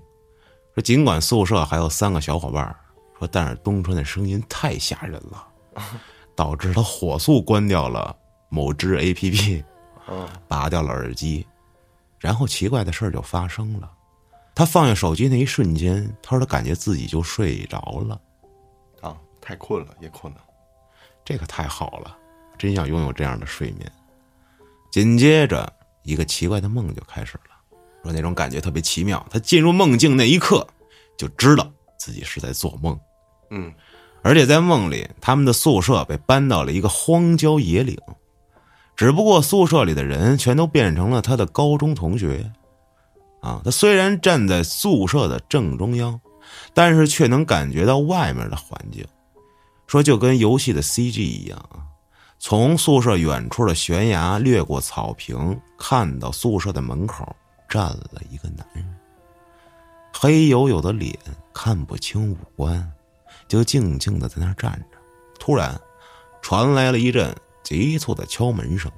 [0.75, 2.77] 说尽管宿舍还有三个小伙伴儿，
[3.19, 5.49] 说但是东川的声音太吓人了，
[6.37, 8.15] 导致他火速关掉了
[8.51, 9.65] 某只 A P P，
[10.07, 11.47] 嗯拔掉了耳机，
[12.19, 13.91] 然后奇怪的事儿就发生了。
[14.55, 18.21] 他放下手机那一瞬间，他说他感觉自己就睡着了，
[19.01, 20.41] 啊，太困了，也困了。
[21.25, 22.19] 这可太好了，
[22.61, 23.91] 真想拥有这样的睡眠。
[24.93, 29.27] 紧接着，一个奇怪的梦就开始了，说那种感觉特别奇妙。
[29.31, 30.67] 他进入梦境那一刻，
[31.17, 33.01] 就知道自己是在做梦，
[33.51, 33.73] 嗯
[34.23, 37.97] 而且在梦里，他们的宿舍被搬到了一个荒郊野岭，
[38.95, 42.53] 只不过宿舍里的人全都变成了他的高中同学。
[43.41, 46.21] 啊，他虽然站在宿舍的正中央，
[46.75, 49.03] 但是却能感觉到外面的环境，
[49.87, 51.89] 说就跟游戏的 CG 一样啊。
[52.43, 57.37] 从宿舍远处的悬崖掠过草坪，看到宿舍的门口
[57.69, 58.97] 站了一个男人，
[60.11, 61.15] 黑黝黝的脸，
[61.53, 62.91] 看不清五官，
[63.47, 64.99] 就静静的在那站着。
[65.39, 65.79] 突然，
[66.41, 67.31] 传来了一阵
[67.63, 68.91] 急促的敲门声。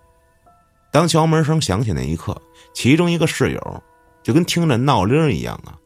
[0.93, 2.41] 当敲门声响起那一刻，
[2.73, 3.83] 其中一个室友
[4.23, 5.77] 就跟听着闹铃一样啊，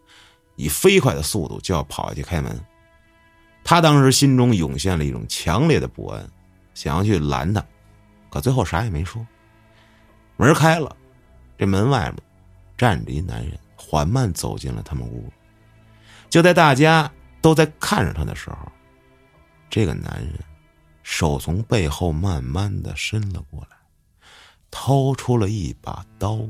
[0.57, 2.55] 以飞快的速度就要跑下去开门。
[3.65, 6.31] 他当时心中涌现了一种强烈的不安，
[6.77, 7.65] 想要去拦他，
[8.29, 9.27] 可最后啥也没说。
[10.37, 10.95] 门开了，
[11.57, 12.23] 这门外面
[12.77, 15.33] 站着一男人，缓慢走进了他们屋。
[16.29, 17.11] 就在大家
[17.41, 18.71] 都在看着他的时候，
[19.71, 20.35] 这个男人
[21.03, 23.77] 手从背后慢慢的伸了过来，
[24.71, 26.41] 掏出了一把刀，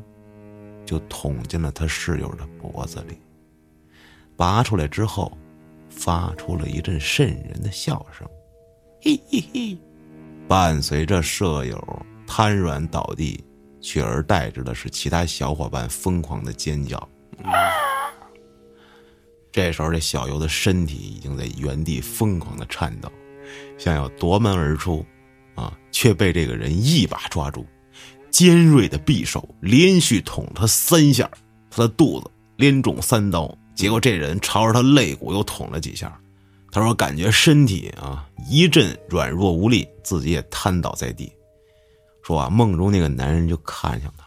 [0.84, 3.16] 就捅进了他室友的脖子里。
[4.36, 5.38] 拔出来之后，
[5.88, 8.28] 发出了一阵瘆人的笑声，
[9.00, 9.78] 嘿嘿嘿，
[10.48, 13.42] 伴随着舍友瘫软倒地，
[13.80, 17.08] 取而代之的是其他小伙伴疯狂的尖叫。
[19.50, 23.10] 这时候，这小游的身体已经在原地疯狂的颤抖，
[23.76, 25.04] 想要夺门而出，
[25.54, 27.66] 啊，却被这个人一把抓住，
[28.30, 31.28] 尖锐的匕首连续捅他三下，
[31.70, 33.52] 他的肚子连中三刀。
[33.74, 36.18] 结果这人朝着他肋骨又捅了几下，
[36.76, 41.32] 他说感觉身体啊一阵软弱无力，自己也瘫倒在地。
[42.22, 44.26] 说啊，梦中那个男人就看向他，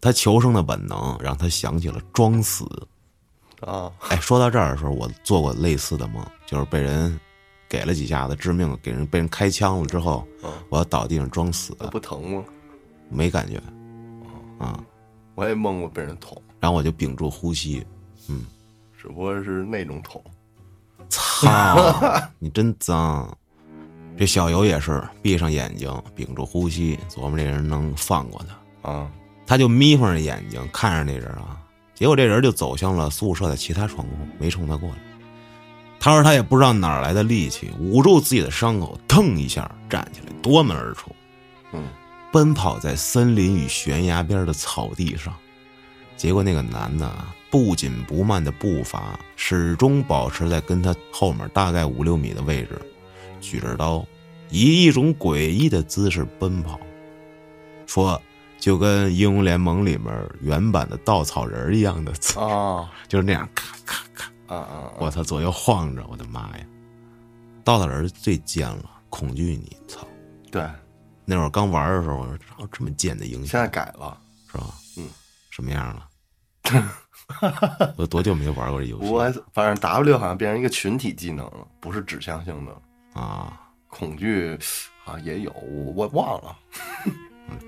[0.00, 2.64] 他求生的本能让他想起了装死。
[3.60, 7.20] 啊，哎，说到这儿的时候，我做过类似的梦，就是被人
[7.68, 12.44] 给了几下子致命，给人被人开枪了之后，嗯我要倒地上装死，那不疼吗？
[13.10, 13.60] 没感觉，
[14.58, 14.82] 啊，
[15.34, 17.86] 我也梦过被人捅，然后我就屏住呼吸，
[18.30, 18.46] 嗯
[18.98, 20.24] 只不过是那种捅。
[21.40, 23.36] 操，你真脏！
[24.18, 28.42] 这小游也是闭上眼睛，屏住呼吸，琢磨这人能放过
[28.82, 29.10] 他，啊，
[29.46, 31.58] 他就眯缝着眼睛看着那人啊，
[31.94, 34.96] 结果这人就走向了宿舍的其他窗户，没冲他过来。
[36.00, 41.14] 他说他也不知道哪来的力气，捂住自己的伤口，腾一下站起来，夺门而出，
[41.72, 41.84] 嗯，
[42.32, 45.34] 奔跑在森林与悬崖边的草地上。
[46.16, 52.80] 结果那个男的啊不紧不慢的步伐，始终保持在跟他后面大概五六米的位置，
[53.40, 54.04] 举着刀，
[54.50, 56.78] 以一种诡异的姿势奔跑，
[57.86, 58.20] 说
[58.58, 64.92] 就跟《英雄联盟》里面原版的稻草人一样的姿，啊就是那样咔咔咔，啊啊！
[64.98, 66.66] 我操，左右晃着，我的妈呀！
[67.62, 70.06] 稻草人最贱了，恐惧你，操！
[70.50, 70.68] 对，
[71.24, 74.18] 那会儿刚玩的时候，我说这么贱的英雄现在改了。
[74.50, 74.66] 是吧？
[74.96, 75.08] 嗯，
[75.50, 76.08] 什么样了？
[77.96, 83.20] 我多久没玩过这游戏我反正 W 好像变成一个群体技能了，不是指向性的。
[83.20, 83.60] 啊？
[83.88, 84.58] 恐惧
[85.04, 86.56] 啊也有，我我忘了。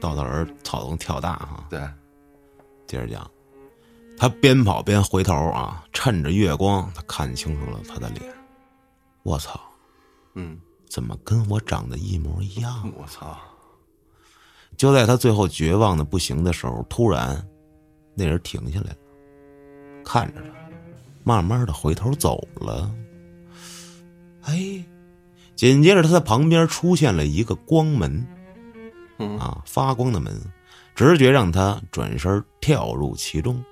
[0.00, 1.66] 到头人草丛跳大哈。
[1.70, 1.80] 对，
[2.86, 3.30] 接着讲，
[4.18, 8.30] 他边跑边回头啊，趁着月光，他看清楚了他的脸。
[9.22, 9.58] 我操，
[10.34, 12.92] 嗯，怎么跟我长得一模一样？
[12.96, 13.38] 我操，
[14.76, 17.42] 就在他最后绝望的不行的时候，突然，
[18.14, 18.96] 那人停下来了，
[20.08, 20.70] 看着他，
[21.22, 22.90] 慢慢的回头走了。
[24.44, 24.82] 哎，
[25.54, 28.26] 紧接着他的旁边出现了一个光门，
[29.18, 30.34] 嗯啊，发光的门，
[30.94, 33.62] 直觉让他转身跳入其中，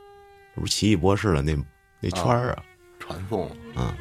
[0.55, 1.57] 这不是奇异博士的那
[2.03, 2.63] 那圈儿啊。
[2.99, 3.97] 传送啊，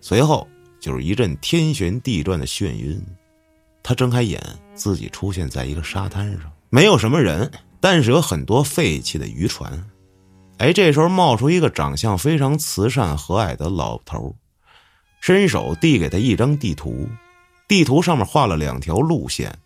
[0.00, 0.46] 随后
[0.78, 3.04] 就是一阵天旋地转的眩晕，
[3.82, 4.40] 他睁开眼，
[4.74, 9.84] 自己出现在一个沙滩上，没有什么人，但是有很多废弃的渔船。
[10.58, 14.34] 哎，这时候冒出一个长相非常慈善和蔼的老头，
[15.20, 17.08] 伸手递给他一张地图，
[17.68, 19.56] 地图上面画了两条路线，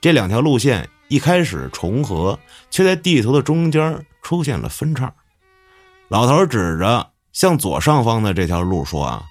[0.00, 2.38] 这两条路线一开始重合，
[2.70, 5.12] 却在地图的中间出现了分叉。
[6.06, 9.24] 老头指着向左上方的这条路说：“啊，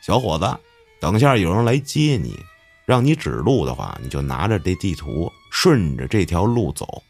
[0.00, 0.58] 小伙子，
[1.00, 2.34] 等下有人来接你，
[2.86, 7.02] 让你指路的话，你就拿着这地图，顺着这条路走。”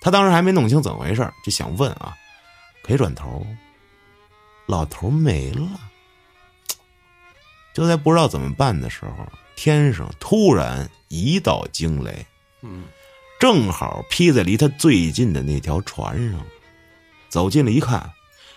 [0.00, 2.16] 他当时还没弄清怎么回事，就想问啊，
[2.82, 3.46] 可一转头，
[4.66, 5.68] 老头没了。
[7.74, 12.24] 就在不知道怎么办的时候，天上突然一道惊雷，
[12.62, 12.84] 嗯，
[13.38, 16.40] 正好劈在离他最近的那条船上。
[17.28, 18.10] 走近了一看，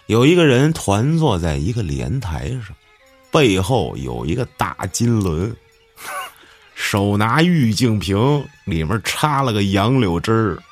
[0.06, 2.75] 有一个人团坐在一个莲台上，
[3.32, 5.54] 背后有一个大金轮，
[6.75, 10.63] 手拿玉净瓶，里面插了个杨柳枝儿。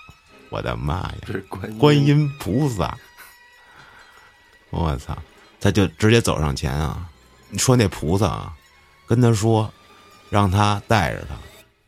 [0.49, 1.15] 我的妈呀！
[1.25, 1.39] 这是
[1.77, 2.97] 观音菩萨！
[4.69, 5.17] 我操！
[5.59, 7.09] 他就直接走上前啊，
[7.49, 8.53] 你说那菩萨啊，
[9.07, 9.71] 跟他说，
[10.29, 11.35] 让他带着他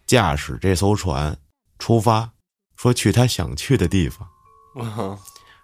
[0.08, 1.38] 驾驶这艘船
[1.78, 2.30] 出发，
[2.76, 4.28] 说去他想去的地方。
[4.76, 5.18] 哇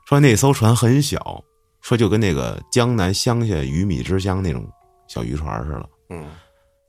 [0.08, 1.44] 说那艘船很小，
[1.82, 4.70] 说就跟那个江南乡下鱼米之乡那种
[5.08, 6.28] 小渔船似的，嗯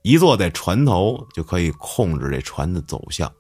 [0.03, 3.33] 一坐在船头就可以控制这船的走向。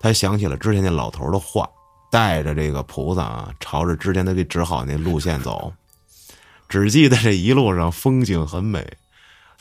[0.00, 1.68] 他想起了之前那老头的话，
[2.12, 5.72] 带着这个菩萨啊，朝着之前他给指好那路线走。
[6.68, 8.98] 只记得这一路上风景很美，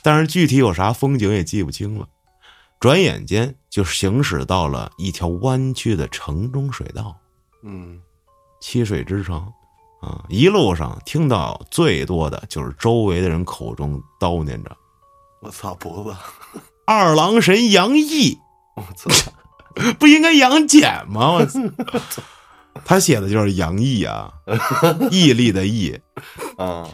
[0.02, 2.06] 但是具体有啥风景也记不清了。
[2.78, 7.16] 转眼间就行驶到了一条弯曲的城中水道。
[7.64, 8.02] 嗯
[8.60, 9.38] 七水之城，
[10.02, 14.76] 啊，一路上听到最多的就是周围的人口中叨念着
[15.40, 16.18] 我操脖子，
[16.86, 18.38] 二郎神杨毅，
[18.76, 19.10] 我操，
[19.98, 21.32] 不应该杨戬吗？
[21.32, 21.60] 我操！
[22.86, 24.32] 他写的就是杨毅啊，
[25.12, 26.00] 毅力的毅，
[26.58, 26.88] 啊，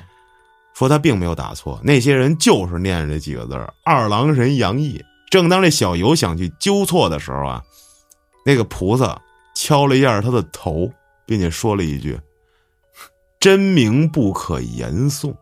[0.73, 5.03] 说他并没有打错，那些人就是念着这几个字儿二郎神杨毅。
[5.29, 7.61] 正当这小游想去纠错的时候啊，
[8.45, 9.21] 那个菩萨
[9.55, 10.89] 敲了一下他的头，
[11.25, 12.17] 并且说了一句
[13.39, 15.35] ：“真名不可言诵。”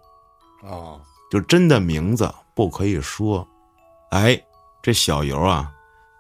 [0.66, 0.98] 啊，
[1.30, 3.48] 就真的名字不可以说。
[4.10, 4.42] 哎，
[4.82, 5.72] 这小游啊，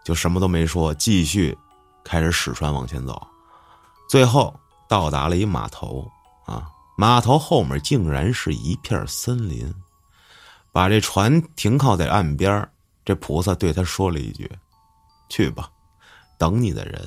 [0.03, 1.57] 就什么都没说，继续
[2.03, 3.19] 开始使船往前走。
[4.07, 4.53] 最后
[4.87, 6.09] 到达了一码头
[6.45, 9.73] 啊，码头后面竟然是一片森林。
[10.71, 12.69] 把这船停靠在岸边
[13.05, 14.51] 这菩萨对他说了一句
[15.29, 15.69] ：“去吧，
[16.37, 17.01] 等你的人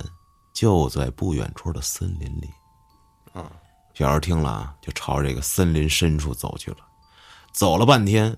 [0.54, 2.48] 就在不远处的森林里。”
[3.34, 3.52] 啊，
[3.92, 6.78] 小游听了啊，就朝这个森林深处走去了。
[7.52, 8.37] 走了半天，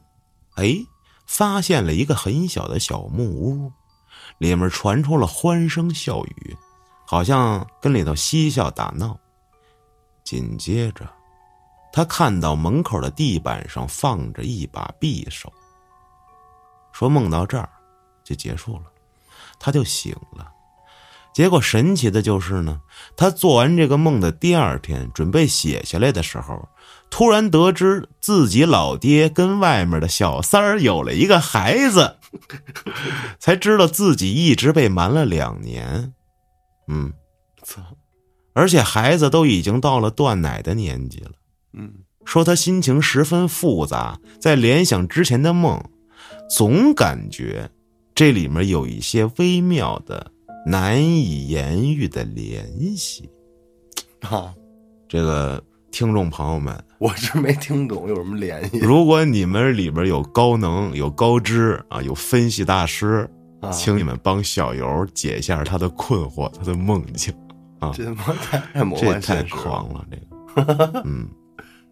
[0.56, 0.74] 哎，
[1.26, 3.72] 发现了一个很小的小木屋，
[4.38, 6.56] 里面传出了欢声笑语，
[7.10, 9.18] 好像跟里头嬉笑打闹。
[10.22, 11.04] 紧接着，
[11.92, 15.52] 他看到门口的地板上放着一把匕首，
[16.92, 17.68] 说梦到这儿
[18.22, 18.82] 就结束了，
[19.58, 20.52] 他就醒了。
[21.34, 22.80] 结果神奇的就是呢，
[23.16, 26.68] 他做完这个梦的第二天，准备写下来的时候，
[27.10, 32.18] 突然得知自己老爹跟外面的小三儿有了一个孩子，
[33.40, 36.14] 才知道自己一直被瞒了两年。
[36.88, 37.12] 嗯，
[37.62, 37.80] 操，
[38.52, 41.32] 而且孩子都已经到了断奶的年纪了。
[41.74, 41.92] 嗯。
[42.22, 45.82] 说他心情十分复杂，在联想之前的梦，
[46.50, 47.68] 总感觉
[48.14, 50.30] 这里面有一些微妙的、
[50.66, 53.28] 难以言喻的联系。
[54.20, 54.54] 啊，
[55.08, 58.78] 这个听众朋友们，我是没听懂有什么联系。
[58.78, 63.28] 如果你们里边有高能、有高知啊，有分析大师，
[63.60, 63.70] 啊？
[63.70, 67.34] 请你们帮小游解一下他的困惑、他的梦境
[67.78, 67.92] 啊。
[67.94, 71.28] 这他妈太魔这太狂了，这个，嗯，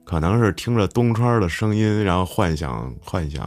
[0.04, 3.44] 可能是听着东川的声音，然后幻想幻想，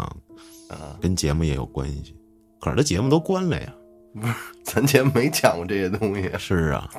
[0.70, 0.98] 啊！
[1.02, 2.16] 跟节目也有关系。
[2.60, 3.74] 可是他节目都关了呀。
[4.14, 6.30] 不是咱节目没讲过这些东西。
[6.38, 6.90] 是啊，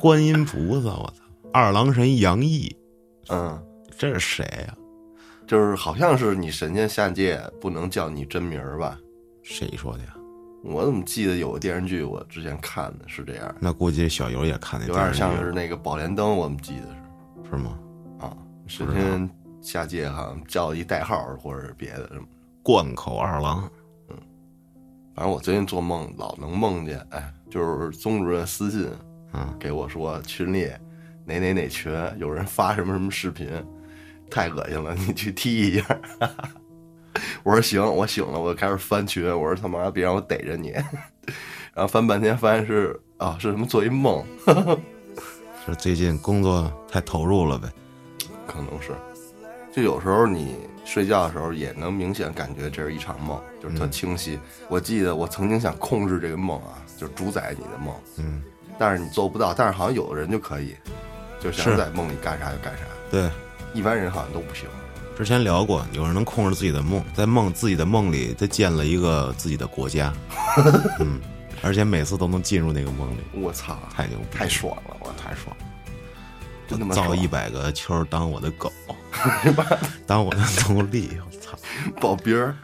[0.00, 2.76] 观音菩萨，我操，二郎神杨毅，
[3.28, 3.56] 嗯，
[3.96, 4.74] 这是谁呀、
[5.46, 8.98] 就是好像是你神仙下界不能叫你真名儿吧？
[9.42, 10.16] 谁说的呀？
[10.62, 16.86] 我怎么记得有个电视剧，我之前看的是这样，那估计小游也看那有点像是那个宝莲灯，我们记得
[17.44, 17.78] 是是吗？
[18.18, 18.36] 啊，
[18.66, 19.30] 神仙
[19.62, 22.26] 下界好像叫一代号或者是别的什么。
[22.62, 23.68] 贯口二郎，
[24.10, 24.16] 嗯
[25.14, 28.86] 反正我最近做梦老能梦见，哎，就是宗主任私信
[29.32, 30.70] 嗯，给我说群里
[31.24, 33.48] 哪哪哪群有人发什么什么视频，
[34.30, 36.00] 太恶心了，你去踢一下。
[37.42, 40.70] 我说行，我醒了，我就开始翻群，我说他妈别让我逮着你，
[41.72, 44.24] 然后翻半天发现是啊是什么做一梦，
[45.66, 47.68] 是最近工作太投入了呗？
[48.46, 48.92] 可能是，
[49.72, 54.38] 就有时候你睡觉的时候也能明显感觉这是一场梦，就是特清晰。
[54.68, 58.42] 我记得我曾经想控制这个梦啊，就是主宰你的梦，嗯，
[58.78, 60.74] 但是你做不到，但是好像有的人就可以，
[61.40, 63.30] 就想在梦里干啥就干啥，对，
[63.72, 64.68] 一般人好像都不行。
[65.20, 70.10] 之前聊过，有人能控制自己的梦，在梦自己的梦里，他建了一个自己的国家，
[70.98, 71.20] 嗯，
[71.60, 75.66] 而且每次都能进入那个梦里，我操，太牛逼，太爽了，我太爽了。
[76.66, 78.72] 真他妈造一百个球儿当我的狗，
[80.06, 80.40] 当我的
[80.70, 81.58] 奴隶，我操！
[82.00, 82.56] 保兵儿，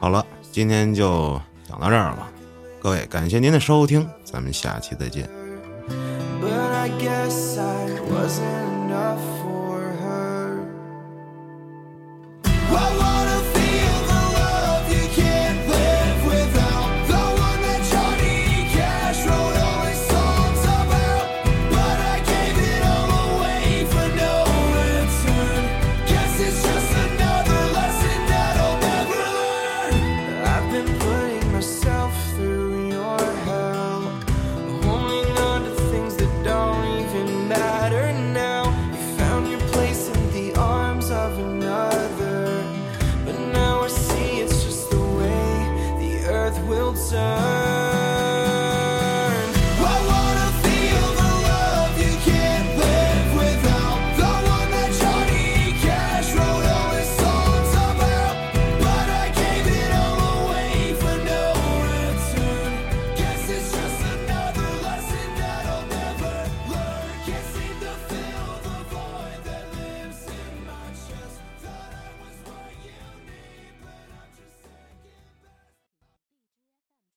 [0.00, 2.28] 好了，今天就讲到这儿了，
[2.80, 5.30] 各位感谢您的收听，咱们下期再见。
[6.42, 9.20] But I guess I wasn't enough